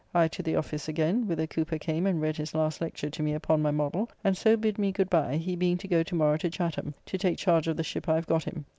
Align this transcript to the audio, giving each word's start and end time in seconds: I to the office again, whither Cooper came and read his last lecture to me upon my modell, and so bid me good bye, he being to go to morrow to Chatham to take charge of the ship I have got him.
I 0.15 0.27
to 0.29 0.41
the 0.41 0.55
office 0.55 0.87
again, 0.87 1.27
whither 1.27 1.45
Cooper 1.45 1.77
came 1.77 2.07
and 2.07 2.19
read 2.19 2.37
his 2.37 2.55
last 2.55 2.81
lecture 2.81 3.11
to 3.11 3.21
me 3.21 3.35
upon 3.35 3.61
my 3.61 3.69
modell, 3.69 4.09
and 4.23 4.35
so 4.35 4.57
bid 4.57 4.79
me 4.79 4.91
good 4.91 5.11
bye, 5.11 5.37
he 5.37 5.55
being 5.55 5.77
to 5.77 5.87
go 5.87 6.01
to 6.01 6.15
morrow 6.15 6.37
to 6.37 6.49
Chatham 6.49 6.95
to 7.05 7.19
take 7.19 7.37
charge 7.37 7.67
of 7.67 7.77
the 7.77 7.83
ship 7.83 8.09
I 8.09 8.15
have 8.15 8.25
got 8.25 8.45
him. 8.45 8.65